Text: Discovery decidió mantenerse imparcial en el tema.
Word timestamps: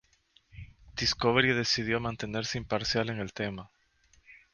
Discovery 0.95 1.49
decidió 1.53 1.99
mantenerse 1.99 2.57
imparcial 2.57 3.11
en 3.11 3.19
el 3.19 3.33
tema. 3.33 3.69